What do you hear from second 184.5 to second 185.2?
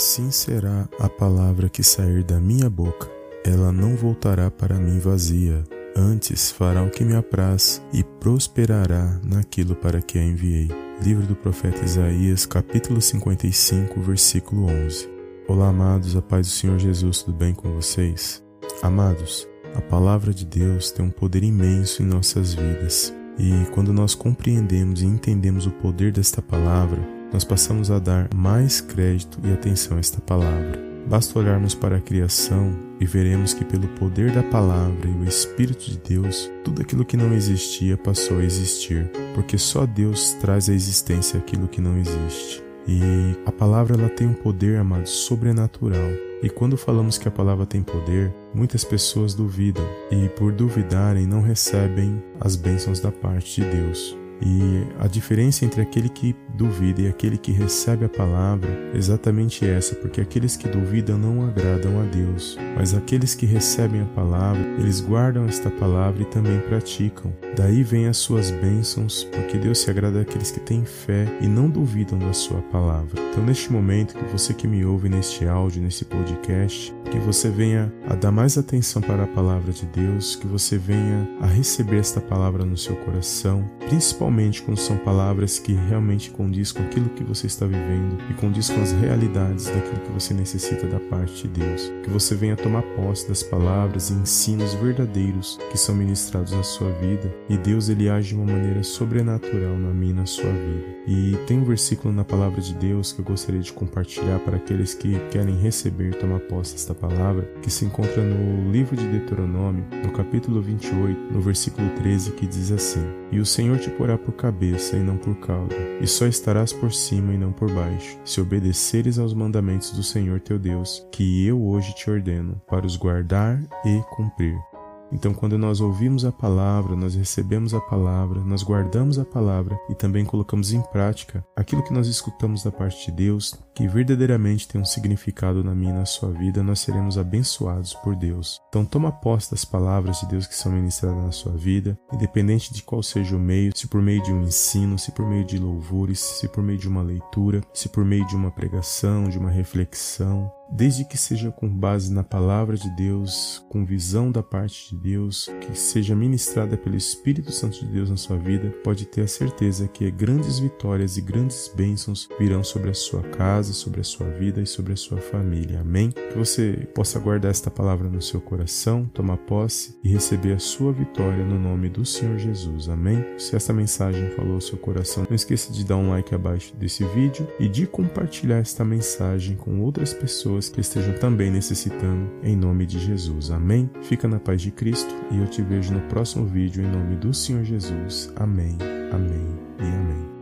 de Cristo